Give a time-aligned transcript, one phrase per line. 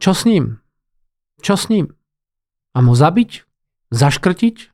[0.00, 0.64] Čo s ním?
[1.44, 1.92] Čo s ním?
[2.72, 3.44] Mám ho zabiť?
[3.92, 4.72] Zaškrtiť?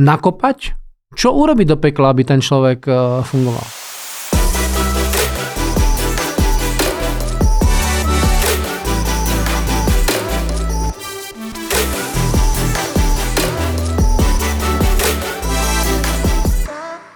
[0.00, 0.72] Nakopať?
[1.12, 3.60] Čo urobiť do pekla, aby ten človek e, fungoval?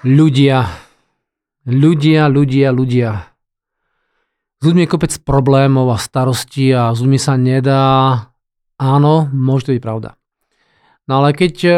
[0.04, 0.68] Ľudia.
[1.64, 3.37] Ľudia, ľudia, ľudia.
[4.58, 7.86] S ľuďmi je kopec problémov a starostí a s ľuďmi sa nedá.
[8.74, 10.18] Áno, môže to byť pravda.
[11.06, 11.74] No ale keď uh,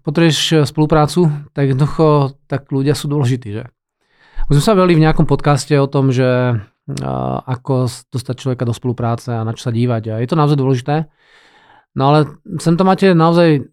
[0.00, 3.64] potrebuješ spoluprácu, tak jednoducho tak ľudia sú dôležití, že?
[4.48, 8.72] Už sme sa veľmi v nejakom podcaste o tom, že uh, ako dostať človeka do
[8.72, 10.02] spolupráce a na čo sa dívať.
[10.10, 11.04] A je to naozaj dôležité.
[11.94, 12.18] No ale
[12.58, 13.70] sem to máte naozaj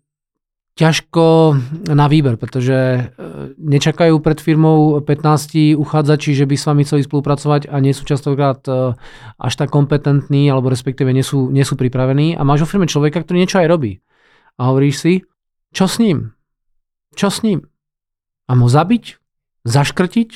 [0.78, 1.58] ťažko
[1.90, 3.02] na výber, pretože e,
[3.58, 8.62] nečakajú pred firmou 15 uchádzači, že by s vami chceli spolupracovať a nie sú častokrát
[8.70, 8.94] e,
[9.42, 13.26] až tak kompetentní, alebo respektíve nie sú, nie sú pripravení a máš vo firme človeka,
[13.26, 14.06] ktorý niečo aj robí.
[14.62, 15.14] A hovoríš si,
[15.74, 16.38] čo s ním?
[17.18, 17.66] Čo s ním?
[18.46, 19.18] Mám ho zabiť?
[19.66, 20.30] Zaškrtiť?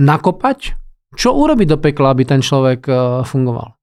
[0.00, 0.74] Nakopať?
[1.12, 2.92] Čo urobiť do pekla, aby ten človek e,
[3.28, 3.77] fungoval?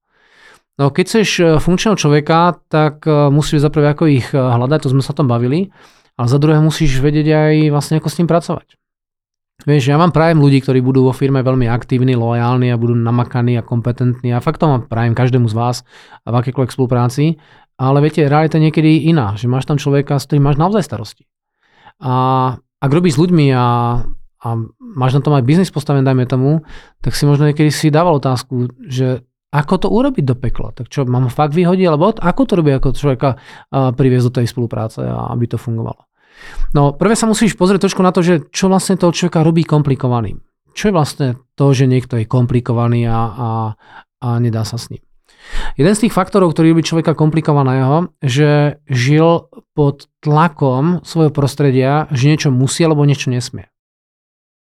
[0.76, 4.92] No keď chceš e, funkčného človeka, tak e, musíš zaprvé ako ich e, hľadať, to
[4.92, 5.72] sme sa tom bavili,
[6.20, 8.76] ale za druhé musíš vedieť aj vlastne ako s ním pracovať.
[9.64, 13.56] Vieš, ja mám prajem ľudí, ktorí budú vo firme veľmi aktívni, lojálni a budú namakaní
[13.56, 15.76] a kompetentní a fakt to mám prajem každému z vás
[16.28, 17.40] v akékoľvek spolupráci,
[17.80, 21.24] ale viete, realita je niekedy iná, že máš tam človeka, s ktorým máš naozaj starosti.
[22.04, 22.12] A
[22.60, 23.66] ak robíš s ľuďmi a,
[24.44, 26.60] a máš na tom aj biznis postavený, dajme tomu,
[27.00, 29.24] tak si možno niekedy si dával otázku, že
[29.54, 30.74] ako to urobiť do pekla?
[30.74, 31.86] Tak čo, mám fakt vyhodiť?
[31.86, 33.38] Alebo ako to robí ako človeka
[33.70, 36.06] priviesť do tej spolupráce, aby to fungovalo?
[36.76, 40.44] No, prvé sa musíš pozrieť trošku na to, že čo vlastne toho človeka robí komplikovaným.
[40.76, 43.50] Čo je vlastne to, že niekto je komplikovaný a, a,
[44.20, 45.00] a nedá sa s ním.
[45.78, 52.28] Jeden z tých faktorov, ktorý robí človeka komplikovaného, že žil pod tlakom svojho prostredia, že
[52.28, 53.70] niečo musí alebo niečo nesmie.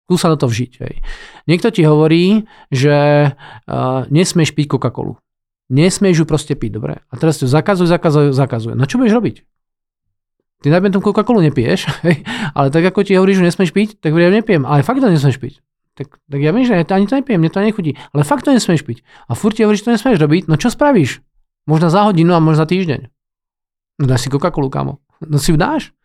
[0.05, 0.71] Skús sa do toho vžiť.
[0.85, 0.95] Hej.
[1.49, 5.17] Niekto ti hovorí, že uh, nesmieš piť Coca-Colu.
[5.73, 7.01] Nesmieš ju proste piť, dobre?
[7.09, 8.77] A teraz to zakazuj, zakazuj, zakazuje.
[8.77, 9.35] No čo budeš robiť?
[10.61, 12.21] Ty najmä tú Coca-Colu nepiješ, hej?
[12.53, 15.41] ale tak ako ti hovorí, že nesmieš piť, tak ja nepijem, ale fakt to nesmieš
[15.41, 15.53] piť.
[15.95, 18.85] Tak, tak ja viem, že ani to nepijem, mne to nechutí, ale fakt to nesmieš
[18.85, 19.01] piť.
[19.25, 21.23] A furt ti hovorí, že to nesmieš robiť, no čo spravíš?
[21.65, 23.09] Možno za hodinu a možno za týždeň.
[24.01, 25.01] No dáš si Coca-Colu, kámo.
[25.23, 25.95] No si ju dáš.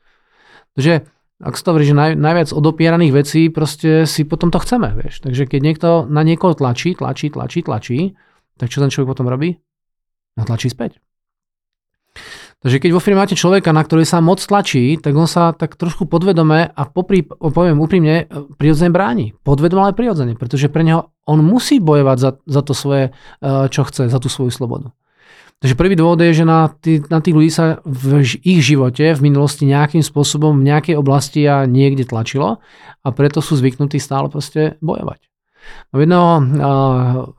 [0.79, 1.05] Takže
[1.41, 5.25] ak sa to hovorí, že naj, najviac odopieraných vecí proste si potom to chceme, vieš.
[5.25, 7.99] Takže keď niekto na niekoho tlačí, tlačí, tlačí, tlačí,
[8.61, 9.57] tak čo ten človek potom robí?
[10.37, 11.01] No tlačí späť.
[12.61, 15.81] Takže keď vo firme máte človeka, na ktorý sa moc tlačí, tak on sa tak
[15.81, 18.29] trošku podvedome a popri, poviem úprimne,
[18.61, 19.33] prirodzene bráni.
[19.41, 23.89] Podvedome, ale prirodzene, pretože pre neho on musí bojovať za, za to svoje, eh, čo
[23.89, 24.93] chce, za tú svoju slobodu.
[25.61, 29.21] Takže prvý dôvod je, že na, tý, na tých ľudí sa v ich živote v
[29.21, 32.65] minulosti nejakým spôsobom v nejakej oblasti a niekde tlačilo
[33.05, 35.21] a preto sú zvyknutí stále proste bojovať.
[35.93, 36.41] Mám jedného uh,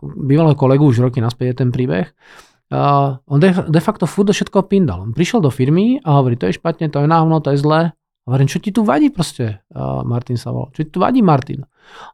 [0.06, 2.14] bývalého kolegu, už roky naspäť je ten príbeh,
[2.70, 5.02] uh, on de, de facto furt do všetko pindal.
[5.02, 7.98] On prišiel do firmy a hovorí, to je špatne, to je náhno, to je zlé.
[8.22, 9.66] Hovorím, čo ti tu vadí proste?
[10.06, 10.70] Martin sa volal.
[10.78, 11.66] Čo ti tu vadí, Martin?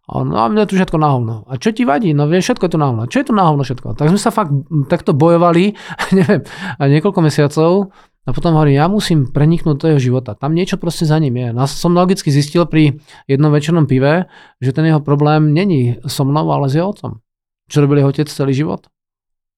[0.08, 1.36] A on, no a mne tu všetko na hovno.
[1.52, 2.16] A čo ti vadí?
[2.16, 3.04] No vieš, všetko je tu na hovno.
[3.12, 4.00] Čo je tu na hovno všetko?
[4.00, 4.56] Tak sme sa fakt
[4.88, 5.76] takto bojovali,
[6.18, 6.48] neviem,
[6.80, 7.92] niekoľko mesiacov.
[8.28, 10.36] A potom hovorím, ja musím preniknúť do jeho života.
[10.36, 11.48] Tam niečo proste za ním je.
[11.56, 14.28] No som logicky zistil pri jednom večernom pive,
[14.60, 17.24] že ten jeho problém není so mnou, ale s jeho otcom.
[17.72, 18.92] Čo robil jeho otec celý život?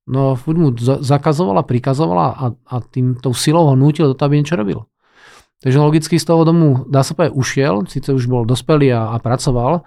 [0.09, 4.41] No, furt mu zakazovala, prikazovala a, a tým tou silou ho nútil do toho, aby
[4.41, 4.85] niečo robil.
[5.59, 9.17] Takže logicky z toho domu, dá sa povedať, ušiel, síce už bol dospelý a, a
[9.19, 9.83] pracoval,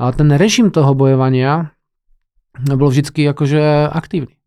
[0.00, 1.76] ale ten režim toho bojovania
[2.56, 4.40] bol vždy akože aktívny.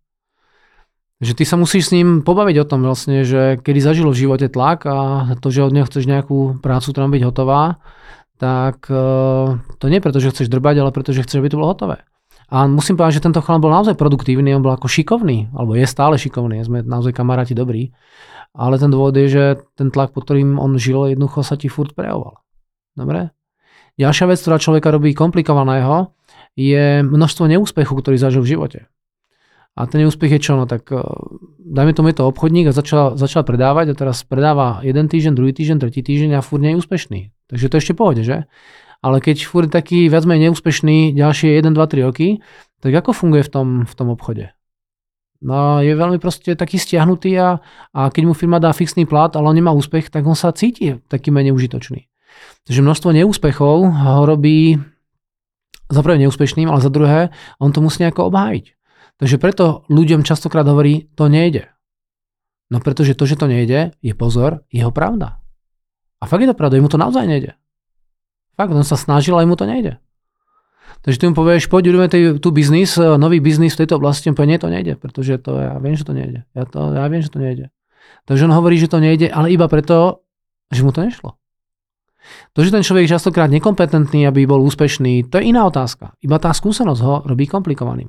[1.24, 4.50] Že ty sa musíš s ním pobaviť o tom vlastne, že kedy zažil v živote
[4.50, 4.98] tlak a
[5.40, 7.80] to, že od neho chceš nejakú prácu, ktorá byť hotová,
[8.42, 9.06] tak e,
[9.78, 12.04] to nie preto, že chceš drbať, ale preto, že chceš, aby to bolo hotové.
[12.52, 15.88] A musím povedať, že tento chlap bol naozaj produktívny, on bol ako šikovný, alebo je
[15.88, 17.96] stále šikovný, sme naozaj kamaráti dobrí
[18.54, 21.98] ale ten dôvod je, že ten tlak, pod ktorým on žil, jednoducho sa ti furt
[21.98, 22.42] prejavoval.
[22.94, 23.34] Dobre?
[23.98, 26.14] Ďalšia vec, ktorá človeka robí komplikovaného,
[26.54, 28.80] je množstvo neúspechu, ktorý zažil v živote.
[29.74, 30.54] A ten neúspech je čo?
[30.54, 31.02] No tak eh,
[31.66, 35.54] dajme tomu je to obchodník a začal, začal predávať a teraz predáva jeden týždeň, druhý
[35.54, 37.20] týždeň, tretí týždeň a furt nie je úspešný.
[37.50, 38.46] Takže to ešte pohode, že?
[39.04, 42.40] Ale keď furt taký viac menej neúspešný ďalšie 1, 2, 3 roky,
[42.80, 44.54] tak ako funguje v tom, v tom obchode?
[45.44, 47.60] No, je veľmi proste taký stiahnutý a,
[47.92, 51.04] a keď mu firma dá fixný plat, ale on nemá úspech, tak on sa cíti
[51.12, 52.08] taký menej užitočný.
[52.64, 54.80] Takže množstvo neúspechov ho robí
[55.92, 58.66] za prvé neúspešným, ale za druhé, on to musí nejako obhájiť.
[59.20, 61.68] Takže preto ľuďom častokrát hovorí, to nejde.
[62.72, 65.44] No pretože to, že to nejde, je pozor, jeho pravda.
[66.18, 67.54] A fakt je to pravda, mu to naozaj nejde.
[68.56, 70.00] Fakt, on sa snažil, ale mu to nejde.
[71.04, 74.56] Takže ty mu povieš, poď urobíme tu biznis, nový biznis v tejto oblasti, on povie,
[74.56, 76.48] nie, to nejde, pretože to, ja viem, že to nejde.
[76.56, 77.76] Ja, to, ja viem, že to nejde.
[78.24, 80.24] Takže on hovorí, že to nejde, ale iba preto,
[80.72, 81.36] že mu to nešlo.
[82.56, 86.16] To, že ten človek je častokrát nekompetentný, aby bol úspešný, to je iná otázka.
[86.24, 88.08] Iba tá skúsenosť ho robí komplikovaným.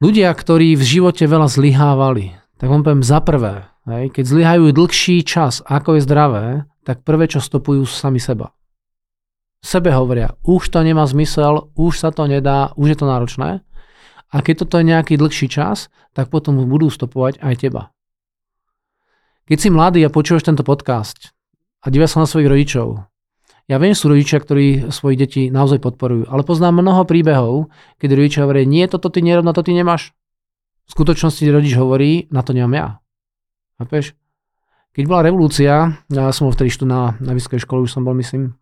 [0.00, 5.60] Ľudia, ktorí v živote veľa zlyhávali, tak vám poviem za prvé, keď zlyhajú dlhší čas,
[5.60, 6.46] ako je zdravé,
[6.88, 8.56] tak prvé, čo stopujú, sú sami seba.
[9.58, 13.50] Sebe hovoria, už to nemá zmysel, už sa to nedá, už je to náročné.
[14.28, 17.82] A keď toto je nejaký dlhší čas, tak potom budú stopovať aj teba.
[19.48, 21.32] Keď si mladý a počúvaš tento podcast,
[21.82, 23.06] a divia sa na svojich rodičov.
[23.68, 27.68] Ja viem, sú rodičia, ktorí svojich detí naozaj podporujú, ale poznám mnoho príbehov,
[28.00, 30.16] keď rodičia hovoria, nie, toto ty nerob, na to ty nemáš.
[30.88, 32.86] V skutočnosti rodič hovorí, na to nemám ja.
[33.76, 34.16] Chápeš?
[34.96, 38.56] Keď bola revolúcia, ja som bol vtedy na, na vysokej škole, už som bol, myslím,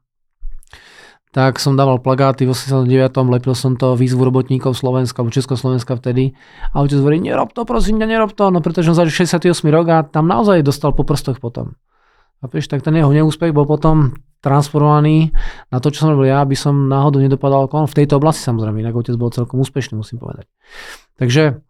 [1.37, 3.13] tak som dával plagáty v 89.
[3.29, 6.33] lepil som to výzvu robotníkov Slovenska alebo Československa vtedy.
[6.73, 9.87] A otec hovorí, nerob to, prosím ťa, nerob to, no pretože on zažil 68 rok
[9.93, 11.77] a tam naozaj dostal po prstoch potom.
[12.41, 15.37] A vieš, tak ten jeho neúspech bol potom transformovaný
[15.69, 17.85] na to, čo som robil ja, aby som náhodou nedopadal kon.
[17.85, 20.49] V tejto oblasti samozrejme, inak otec bol celkom úspešný, musím povedať.
[21.21, 21.61] Takže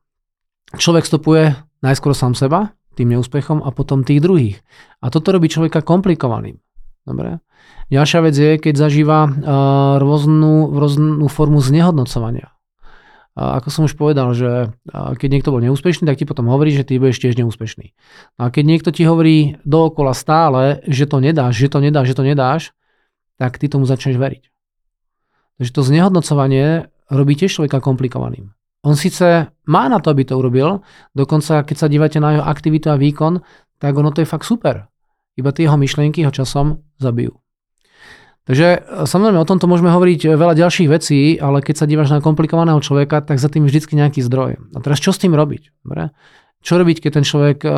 [0.78, 4.62] človek stopuje najskôr sám seba, tým neúspechom a potom tých druhých.
[5.02, 6.62] A toto robí človeka komplikovaným.
[7.06, 7.38] Dobre?
[7.88, 9.32] Ďalšia vec je, keď zažíva uh,
[10.02, 12.50] rôznu, rôznu formu znehodnocovania.
[13.36, 16.88] A ako som už povedal, že keď niekto bol neúspešný, tak ti potom hovorí, že
[16.88, 17.92] ty budeš tiež neúspešný.
[18.40, 22.16] No a keď niekto ti hovorí dookola stále, že to nedáš, že to nedáš, že
[22.16, 22.72] to nedáš,
[23.36, 24.48] tak ty tomu začneš veriť.
[25.60, 28.56] Takže to znehodnocovanie robí tiež človeka komplikovaným.
[28.88, 30.80] On síce má na to, aby to urobil,
[31.12, 33.44] dokonca keď sa dívate na jeho aktivitu a výkon,
[33.76, 34.88] tak ono to je fakt super.
[35.36, 37.36] Iba tie jeho myšlienky ho časom zabijú.
[38.46, 42.14] Takže e, samozrejme o tomto môžeme hovoriť e, veľa ďalších vecí, ale keď sa dívaš
[42.14, 44.56] na komplikovaného človeka, tak za tým je vždy nejaký zdroj.
[44.72, 45.82] A teraz čo s tým robiť?
[45.82, 46.14] Dobre?
[46.62, 47.70] Čo robiť, keď ten človek e,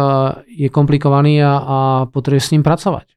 [0.44, 1.78] je komplikovaný a, a
[2.12, 3.16] potrebuje s ním pracovať?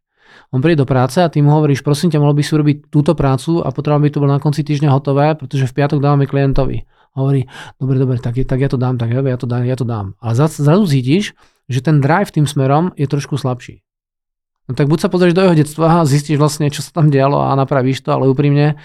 [0.52, 3.16] On príde do práce a ty mu hovoríš, prosím ťa, mohol by si urobiť túto
[3.16, 6.84] prácu a potreboval by to bolo na konci týždňa hotové, pretože v piatok dávame klientovi.
[7.16, 7.48] Hovorí,
[7.80, 10.16] dobre, dobre, tak, tak ja to dám, tak ja to dám, ja to dám.
[10.24, 11.36] A zrazu cítiš,
[11.68, 13.84] že ten drive tým smerom je trošku slabší.
[14.72, 17.44] No tak buď sa pozrieš do jeho detstva a zistíš vlastne, čo sa tam dialo
[17.44, 18.80] a napravíš to, ale úprimne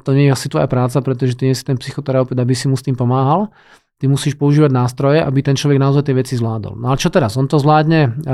[0.00, 2.80] to nie je asi tvoja práca, pretože ty nie si ten psychoterapeut, aby si mu
[2.80, 3.52] s tým pomáhal.
[4.00, 6.80] Ty musíš používať nástroje, aby ten človek naozaj tie veci zvládol.
[6.80, 7.36] No ale čo teraz?
[7.36, 8.24] On to zvládne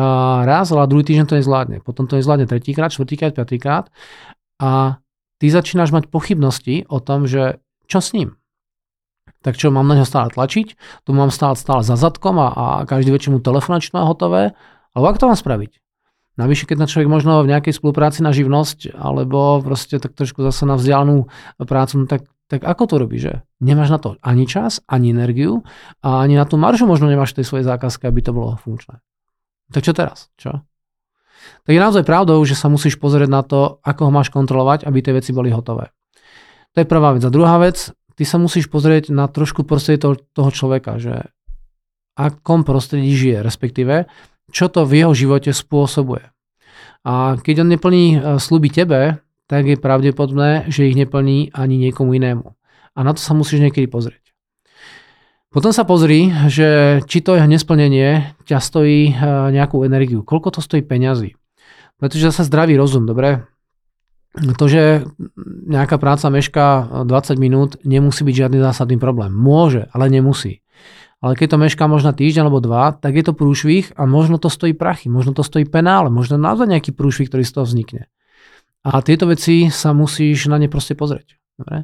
[0.46, 1.82] raz, ale druhý týždeň to nezvládne.
[1.82, 3.90] Potom to nezvládne tretíkrát, štvrtýkrát, piatýkrát.
[4.62, 5.02] A
[5.42, 7.58] ty začínaš mať pochybnosti o tom, že
[7.90, 8.38] čo s ním?
[9.42, 10.78] Tak čo, mám na ňo stále tlačiť?
[11.02, 14.54] Tu mám stále, stále za zadkom a, a každý večer mu telefonať, čo hotové?
[14.94, 15.82] Alebo ako to mám spraviť?
[16.36, 20.68] Navyše, keď na človek možno v nejakej spolupráci na živnosť, alebo proste tak trošku zase
[20.68, 21.32] na vzdialenú
[21.64, 23.34] prácu, no tak, tak ako to robíš, že?
[23.64, 25.64] Nemáš na to ani čas, ani energiu
[26.04, 29.00] a ani na tú maržu možno nemáš tej svojej zákazke, aby to bolo funkčné.
[29.72, 30.28] Tak čo teraz?
[30.36, 30.60] Čo?
[31.64, 34.98] Tak je naozaj pravdou, že sa musíš pozrieť na to, ako ho máš kontrolovať, aby
[35.00, 35.90] tie veci boli hotové.
[36.76, 37.24] To je prvá vec.
[37.24, 41.32] A druhá vec, ty sa musíš pozrieť na trošku prostredie toho, toho človeka, že
[42.16, 44.08] akom prostredí žije, respektíve
[44.50, 46.30] čo to v jeho živote spôsobuje.
[47.06, 52.18] A keď on neplní e, sluby tebe, tak je pravdepodobné, že ich neplní ani niekomu
[52.18, 52.46] inému.
[52.96, 54.26] A na to sa musíš niekedy pozrieť.
[55.54, 59.12] Potom sa pozri, že či to jeho nesplnenie ťa stojí e,
[59.54, 60.26] nejakú energiu.
[60.26, 61.38] Koľko to stojí peňazí.
[61.96, 63.46] Pretože zase zdravý rozum, dobre?
[64.36, 65.08] To, že
[65.64, 69.32] nejaká práca mešká 20 minút, nemusí byť žiadny zásadný problém.
[69.32, 70.60] Môže, ale nemusí.
[71.26, 74.46] Ale keď to mešká možno týždeň alebo dva, tak je to prúšvih a možno to
[74.46, 78.06] stojí prachy, možno to stojí penále, možno naozaj nejaký prúšvih, ktorý z toho vznikne.
[78.86, 81.34] A tieto veci sa musíš na ne proste pozrieť.
[81.58, 81.82] Dobre?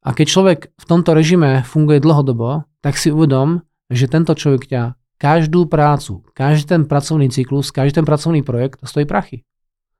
[0.00, 3.60] A keď človek v tomto režime funguje dlhodobo, tak si uvedom,
[3.92, 4.82] že tento človek ťa
[5.20, 9.44] každú prácu, každý ten pracovný cyklus, každý ten pracovný projekt stojí prachy.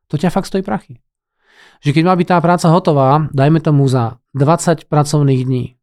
[0.09, 1.05] To ťa fakt stojí prachy.
[1.85, 5.77] Že keď má byť tá práca hotová, dajme tomu za 20 pracovných dní,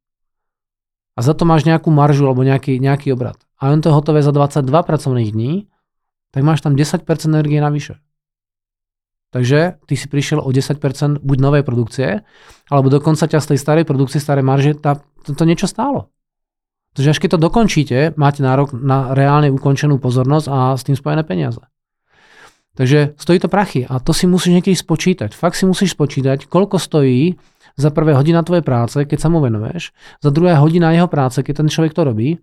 [1.17, 4.21] a za to máš nejakú maržu alebo nejaký, nejaký obrad a on to je hotové
[4.21, 5.65] za 22 pracovných dní,
[6.29, 7.97] tak máš tam 10% energie navyše.
[9.33, 12.23] Takže ty si prišiel o 10% buď novej produkcie,
[12.71, 16.13] alebo dokonca ťa z tej starej produkcie, starej marže, tá, to, to niečo stálo.
[16.95, 21.27] Takže až keď to dokončíte, máte nárok na reálne ukončenú pozornosť a s tým spojené
[21.27, 21.59] peniaze.
[22.77, 25.33] Takže stojí to prachy a to si musíš niekedy spočítať.
[25.33, 27.35] Fakt si musíš spočítať, koľko stojí
[27.77, 31.63] za prvé hodina tvojej práce, keď sa mu venuješ, za druhé hodina jeho práce, keď
[31.63, 32.41] ten človek to robí.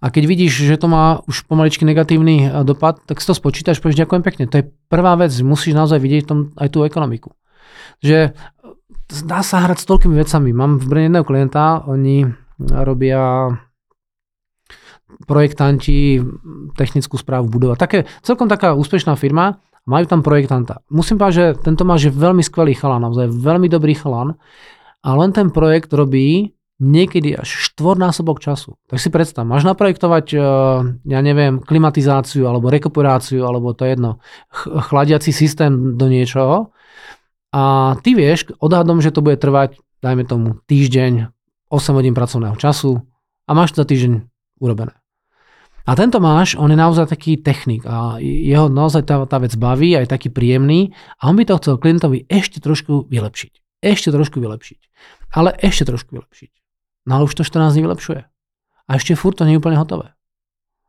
[0.00, 3.80] A keď vidíš, že to má už pomaličky negatívny e, dopad, tak si to spočítaš,
[3.80, 4.44] povieš ďakujem pekne.
[4.48, 7.32] To je prvá vec, musíš naozaj vidieť tom aj tú ekonomiku.
[8.04, 8.30] Že e,
[9.24, 10.50] dá sa hrať s toľkými vecami.
[10.52, 12.28] Mám v Brne jedného klienta, oni
[12.60, 13.52] robia
[15.24, 16.20] projektanti
[16.76, 17.80] technickú správu budova.
[17.80, 20.82] Také, celkom taká úspešná firma, majú tam projektanta.
[20.90, 24.34] Musím povedať, že tento máš je veľmi skvelý chalan, naozaj veľmi dobrý chalan
[25.06, 28.76] a len ten projekt robí niekedy až štvornásobok času.
[28.84, 30.40] Tak si predstav, máš naprojektovať, eh,
[31.08, 34.20] ja neviem, klimatizáciu alebo rekuperáciu, alebo to je jedno,
[34.92, 36.76] chladiaci systém do niečoho
[37.54, 41.32] a ty vieš odhadom, že to bude trvať, dajme tomu, týždeň,
[41.72, 43.00] 8 hodín pracovného času
[43.48, 44.12] a máš to za týždeň
[44.60, 44.92] urobené.
[45.86, 49.94] A tento máš, on je naozaj taký technik a jeho naozaj tá, tá vec baví
[49.94, 50.90] a je taký príjemný
[51.22, 53.52] a on by to chcel klientovi ešte trošku vylepšiť.
[53.86, 54.80] Ešte trošku vylepšiť.
[55.38, 56.50] Ale ešte trošku vylepšiť.
[57.06, 58.20] No ale už to 14 dní vylepšuje.
[58.86, 60.10] A ešte furt to nie je úplne hotové.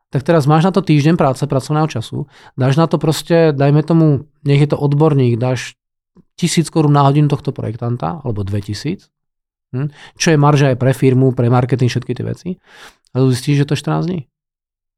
[0.10, 2.26] Tak teraz máš na to týždeň práce, pracovného času,
[2.58, 5.76] dáš na to proste, dajme tomu, nech je to odborník, dáš
[6.40, 9.12] tisíc korún na hodinu tohto projektanta, alebo 2000,
[9.76, 9.88] hm?
[10.16, 12.50] čo je marža aj pre firmu, pre marketing, všetky tie veci.
[13.12, 14.20] A zistíš, že to je 14 dní.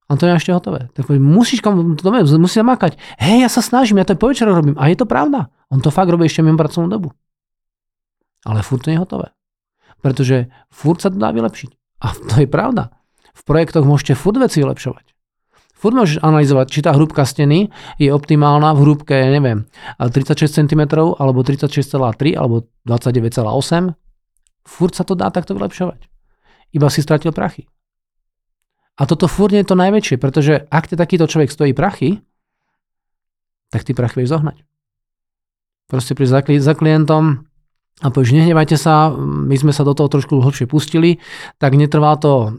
[0.09, 0.89] A to ešte hotové.
[0.97, 2.09] Tak musíš kam, to
[2.41, 2.97] musíš zamakať.
[3.21, 4.73] Hej, ja sa snažím, ja to po večer robím.
[4.81, 5.53] A je to pravda.
[5.69, 7.13] On to fakt robí ešte mimo pracovnú dobu.
[8.41, 9.29] Ale furt to nie je hotové.
[10.01, 12.01] Pretože furt sa to dá vylepšiť.
[12.01, 12.89] A to je pravda.
[13.37, 15.13] V projektoch môžete furt veci vylepšovať.
[15.79, 19.63] Furt môžeš analyzovať, či tá hrúbka steny je optimálna v hrúbke, neviem,
[19.95, 20.81] 36 cm,
[21.15, 23.95] alebo 36,3, alebo 29,8.
[24.67, 26.11] Furt sa to dá takto vylepšovať.
[26.75, 27.71] Iba si stratil prachy.
[28.99, 32.19] A toto furt je to najväčšie, pretože ak te takýto človek stojí prachy,
[33.71, 34.59] tak ty prachy vieš zohnať.
[35.87, 37.47] Proste pri za, za klientom
[37.99, 41.19] a povieš, nehnevajte sa, my sme sa do toho trošku hlbšie pustili,
[41.59, 42.55] tak netrvá to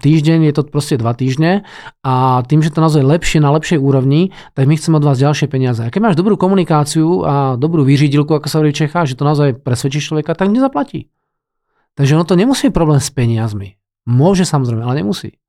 [0.00, 1.64] týždeň, je to proste dva týždne
[2.04, 5.48] a tým, že to naozaj lepšie na lepšej úrovni, tak my chceme od vás ďalšie
[5.48, 5.80] peniaze.
[5.80, 9.24] A keď máš dobrú komunikáciu a dobrú vyřídilku, ako sa hovorí v Čechách, že to
[9.24, 11.08] naozaj presvedčíš človeka, tak nezaplatí.
[11.96, 13.80] Takže ono to nemusí problém s peniazmi.
[14.04, 15.40] Môže samozrejme, ale nemusí.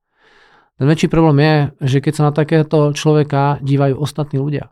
[0.77, 1.55] Ten väčší problém je,
[1.89, 4.69] že keď sa na takéto človeka dívajú ostatní ľudia,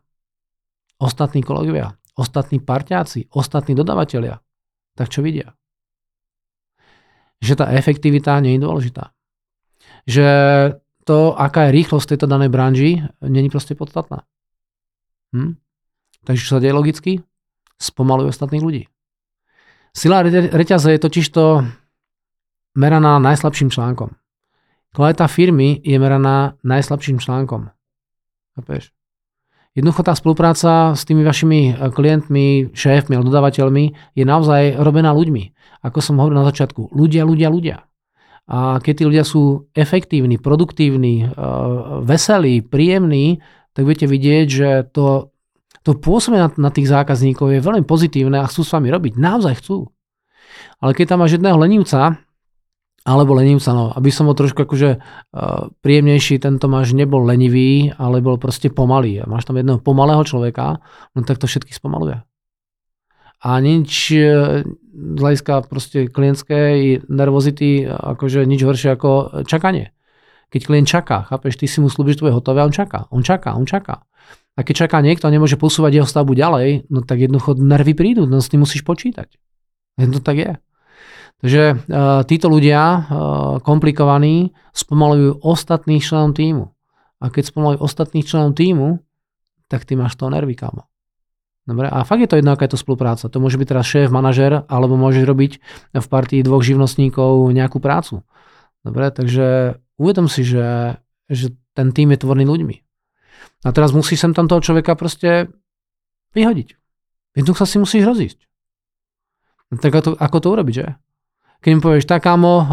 [1.02, 4.38] ostatní kolegovia, ostatní parťáci, ostatní dodavatelia,
[4.94, 5.58] tak čo vidia?
[7.42, 9.12] Že tá efektivita nie je dôležitá.
[10.06, 10.28] Že
[11.10, 14.26] to, aká je rýchlosť tejto danej branži, není proste podstatná.
[15.34, 15.58] Hm?
[16.26, 17.12] Takže čo sa deje logicky?
[17.82, 18.84] Spomalujú ostatných ľudí.
[19.96, 21.66] Sila reťaze je totižto
[22.76, 24.12] meraná najslabším článkom.
[24.96, 27.68] Kvalita firmy je meraná najslabším článkom.
[28.56, 28.96] Chápeš?
[29.76, 35.52] Jednoducho tá spolupráca s tými vašimi eh, klientmi, šéfmi alebo dodávateľmi je naozaj robená ľuďmi.
[35.84, 37.78] Ako som hovoril na začiatku, ľudia, ľudia, ľudia.
[38.48, 41.32] A keď tí ľudia sú efektívni, produktívni, eh,
[42.08, 43.44] veselí, príjemní,
[43.76, 45.36] tak budete vidieť, že to,
[45.84, 49.20] to pôsobenie na, na tých zákazníkov je veľmi pozitívne a chcú s vami robiť.
[49.20, 49.92] Naozaj chcú.
[50.80, 52.16] Ale keď tam máš jedného lenivca,
[53.06, 58.18] alebo lenivca, no, aby som bol trošku akože uh, príjemnejší, tento máš nebol lenivý, ale
[58.18, 59.22] bol proste pomalý.
[59.22, 60.82] A máš tam jedného pomalého človeka,
[61.14, 62.26] no tak to všetky spomaluje.
[63.46, 69.94] A nič uh, z hľadiska proste klientskej nervozity, akože nič horšie ako čakanie.
[70.50, 73.22] Keď klient čaká, chápeš, ty si mu slúbiš, že to je hotové on čaká, on
[73.22, 74.02] čaká, on čaká.
[74.56, 78.26] A keď čaká niekto a nemôže posúvať jeho stavbu ďalej, no tak jednoducho nervy prídu,
[78.26, 79.36] no s tým musíš počítať.
[80.00, 80.52] Jedno tak je.
[81.44, 83.04] Takže uh, títo ľudia, uh,
[83.60, 86.72] komplikovaní, spomalujú ostatných členov týmu.
[87.20, 89.04] A keď spomalujú ostatných členov týmu,
[89.68, 90.88] tak ty máš to nervy, kámo.
[91.66, 93.26] Dobre, a fakt je to jedno, aká je to spolupráca.
[93.26, 95.52] To môže byť teraz šéf, manažer, alebo môžeš robiť
[95.98, 98.22] v partii dvoch živnostníkov nejakú prácu.
[98.86, 102.76] Dobre, takže uvedom si, že, že ten tým je tvorný ľuďmi.
[103.66, 105.50] A teraz musíš sem tam toho človeka proste
[106.38, 106.78] vyhodiť.
[107.34, 108.40] Jednoducho sa si musíš rozísť.
[109.82, 110.88] Tak ako to, ako to urobiť, že?
[111.62, 112.66] Keď mi povieš, tak kámo, uh,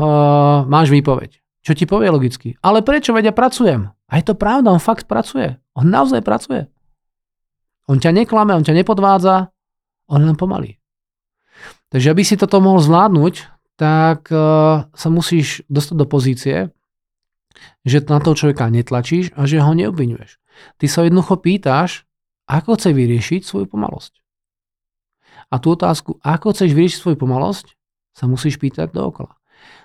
[0.67, 1.43] máš výpoveď.
[1.62, 2.59] Čo ti povie logicky?
[2.59, 3.95] Ale prečo, veď ja pracujem.
[4.11, 5.57] A je to pravda, on fakt pracuje.
[5.79, 6.67] On naozaj pracuje.
[7.87, 9.55] On ťa neklame, on ťa nepodvádza,
[10.11, 10.83] on len pomalý.
[11.95, 13.35] Takže aby si toto mohol zvládnuť,
[13.79, 16.57] tak uh, sa musíš dostať do pozície,
[17.87, 20.39] že na toho človeka netlačíš a že ho neobvinuješ.
[20.79, 22.05] Ty sa jednoducho pýtaš,
[22.47, 24.21] ako chce vyriešiť svoju pomalosť.
[25.53, 27.77] A tú otázku, ako chceš vyriešiť svoju pomalosť,
[28.12, 29.33] sa musíš pýtať dookola.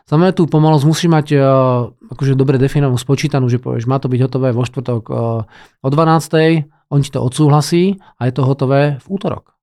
[0.07, 1.43] Znamená tú pomalosť musíš mať uh,
[2.15, 5.43] akože dobre definovanú, spočítanú, že povieš, má to byť hotové vo štvrtok uh,
[5.83, 6.65] o 12.
[6.87, 9.53] On ti to odsúhlasí a je to hotové v útorok.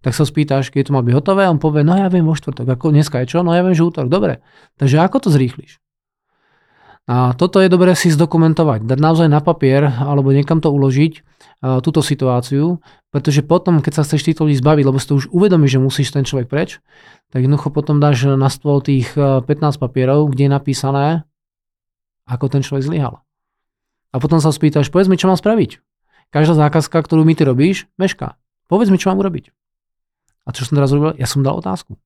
[0.00, 2.70] tak sa spýtaš, keď to má byť hotové, on povie, no ja viem vo štvrtok,
[2.70, 3.38] ako dneska je čo?
[3.42, 4.44] No ja viem, že útorok, dobre.
[4.78, 5.83] Takže ako to zrýchliš?
[7.04, 11.20] A toto je dobré si zdokumentovať, dať naozaj na papier alebo niekam to uložiť,
[11.84, 12.80] túto situáciu,
[13.12, 16.08] pretože potom, keď sa chceš týchto ľudí zbaviť, lebo si to už uvedomíš, že musíš
[16.16, 16.80] ten človek preč,
[17.28, 19.44] tak jednoducho potom dáš na stôl tých 15
[19.76, 21.06] papierov, kde je napísané,
[22.24, 23.20] ako ten človek zlyhal.
[24.12, 25.84] A potom sa spýtaš, povedz mi, čo mám spraviť.
[26.32, 28.40] Každá zákazka, ktorú mi ty robíš, mešká.
[28.64, 29.52] Povedz mi, čo mám urobiť.
[30.48, 31.20] A čo som teraz robil?
[31.20, 32.00] Ja som dal otázku.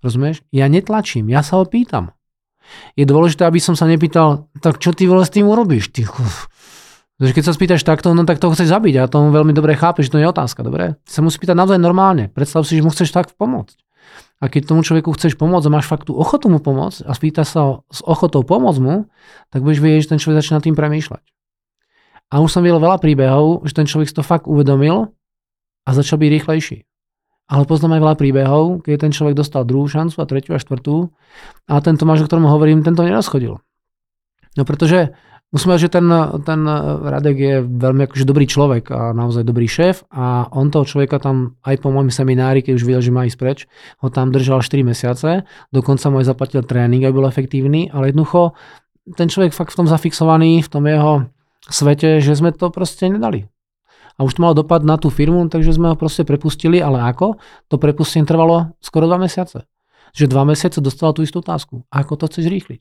[0.00, 0.40] Rozumieš?
[0.48, 2.15] Ja netlačím, ja sa ho pýtam.
[2.98, 5.92] Je dôležité, aby som sa nepýtal, tak čo ty vole s tým urobíš?
[5.92, 6.08] Ty,
[7.16, 10.04] Takže keď sa spýtaš takto, no tak to chceš zabiť a to veľmi dobre chápe,
[10.04, 11.00] že to je otázka, dobre?
[11.08, 12.28] Ty sa musí pýtať naozaj normálne.
[12.28, 13.80] Predstav si, že mu chceš tak pomôcť.
[14.36, 17.48] A keď tomu človeku chceš pomôcť a máš fakt tú ochotu mu pomôcť a spýta
[17.48, 19.08] sa s ochotou pomôcť mu,
[19.48, 21.24] tak budeš vedieť, že ten človek začína tým premýšľať.
[22.36, 25.16] A už som videl veľa príbehov, že ten človek si to fakt uvedomil
[25.88, 26.84] a začal byť rýchlejší.
[27.46, 31.14] Ale poznám aj veľa príbehov, keď ten človek dostal druhú šancu a tretiu a štvrtú
[31.70, 33.62] a tento máš, o ktorom hovorím, tento nerozchodil.
[34.58, 35.14] No pretože
[35.54, 36.10] musím že ten,
[36.42, 36.60] ten
[37.06, 41.54] Radek je veľmi akože dobrý človek a naozaj dobrý šéf a on toho človeka tam
[41.62, 43.58] aj po môjom seminári, keď už videl, že má ísť preč,
[44.02, 48.58] ho tam držal 4 mesiace, dokonca mu aj zaplatil tréning, aby bol efektívny, ale jednoducho
[49.14, 51.30] ten človek fakt v tom zafixovaný, v tom jeho
[51.70, 53.46] svete, že sme to proste nedali
[54.16, 57.36] a už to malo dopad na tú firmu, takže sme ho proste prepustili, ale ako?
[57.68, 59.68] To prepustenie trvalo skoro dva mesiace.
[60.16, 61.84] Že dva mesiace dostal tú istú otázku.
[61.92, 62.80] Ako to chceš rýchliť?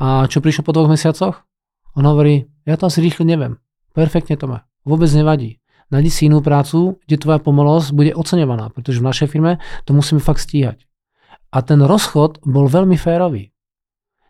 [0.00, 1.44] A čo prišlo po dvoch mesiacoch?
[1.92, 3.60] On hovorí, ja to asi rýchle neviem.
[3.92, 4.64] Perfektne to má.
[4.88, 5.60] Vôbec nevadí.
[5.90, 10.22] Nájdi si inú prácu, kde tvoja pomalosť bude oceňovaná, pretože v našej firme to musíme
[10.22, 10.86] fakt stíhať.
[11.50, 13.50] A ten rozchod bol veľmi férový.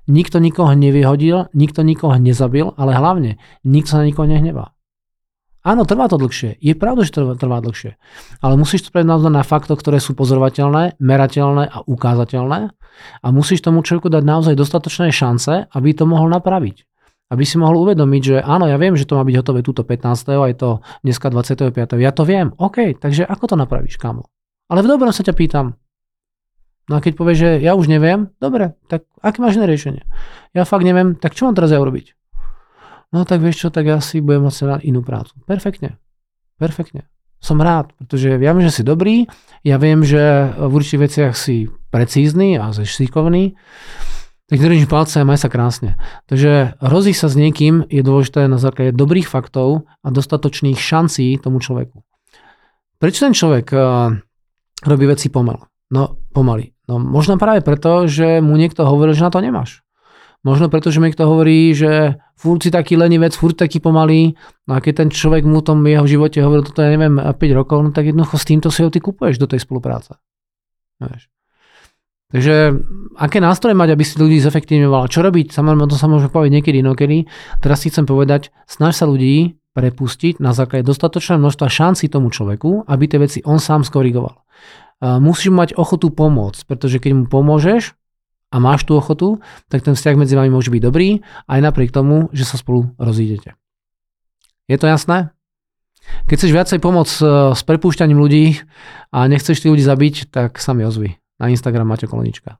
[0.08, 4.72] Nikto nikoho nevyhodil, nikto nikoho nezabil, ale hlavne nikto sa na nikoho nehnevá.
[5.60, 6.56] Áno, trvá to dlhšie.
[6.56, 8.00] Je pravda, že trvá, trvá dlhšie.
[8.40, 12.72] Ale musíš to naozaj na faktoch, ktoré sú pozorovateľné, merateľné a ukázateľné.
[13.20, 16.88] A musíš tomu človeku dať naozaj dostatočné šance, aby to mohol napraviť.
[17.30, 20.32] Aby si mohol uvedomiť, že áno, ja viem, že to má byť hotové túto 15.
[20.32, 20.70] a je to
[21.04, 21.76] dneska 25.
[22.00, 22.56] Ja to viem.
[22.56, 24.26] OK, takže ako to napravíš, kamo?
[24.73, 25.76] Ale v dobrom sa ťa pýtam.
[26.90, 30.02] No a keď povieš, že ja už neviem, dobre, tak aké máš riešenie?
[30.56, 32.18] Ja fakt neviem, tak čo mám teraz ja urobiť?
[33.10, 35.34] No tak vieš čo, tak ja si budem môcť na inú prácu.
[35.46, 35.99] Perfektne.
[36.58, 37.08] Perfektne.
[37.40, 39.25] Som rád, pretože ja viem, že si dobrý,
[39.64, 43.56] ja viem, že v určitých veciach si precízny a šikovný,
[44.50, 45.94] tak držím palce a maj sa krásne.
[46.26, 51.62] Takže rozísť sa s niekým je dôležité na základe dobrých faktov a dostatočných šancí tomu
[51.62, 52.02] človeku.
[52.99, 54.10] Prečo ten človek uh,
[54.84, 55.64] robí veci pomaly?
[55.94, 56.75] No, pomaly.
[56.90, 59.86] No, možno práve preto, že mu niekto hovoril, že na to nemáš.
[60.42, 64.32] Možno preto, že mi kto hovorí, že furt si taký lenivec, furt taký pomalý.
[64.64, 67.84] No a keď ten človek mu tom jeho živote hovoril, toto ja neviem, 5 rokov,
[67.84, 70.16] no tak jednoducho s týmto si ho ty kupuješ do tej spolupráce.
[70.96, 71.28] Vieš.
[72.30, 72.78] Takže
[73.18, 75.10] aké nástroje mať, aby si ľudí zefektívňoval?
[75.10, 75.50] Čo robiť?
[75.50, 77.26] Samozrejme, to sa môže povedať niekedy inokedy.
[77.58, 82.86] Teraz si chcem povedať, snaž sa ľudí prepustiť na základe dostatočného množstva šancí tomu človeku,
[82.86, 84.46] aby tie veci on sám skorigoval.
[85.02, 87.98] Musíš mať ochotu pomôcť, pretože keď mu pomôžeš,
[88.50, 89.39] a máš tú ochotu,
[89.71, 93.54] tak ten vzťah medzi vami môže byť dobrý aj napriek tomu, že sa spolu rozídete.
[94.67, 95.30] Je to jasné?
[96.26, 98.58] Keď chceš viacej pomôcť e, s prepúšťaním ľudí
[99.15, 101.19] a nechceš tých ľudí zabiť, tak sa mi ozvi.
[101.39, 102.58] Na Instagram máte kolonička.